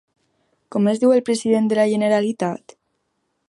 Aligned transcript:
Com 0.75 0.87
es 0.91 1.01
diu 1.03 1.13
el 1.17 1.21
president 1.29 1.69
de 1.73 1.77
la 1.81 1.87
Generalitat? 1.95 2.79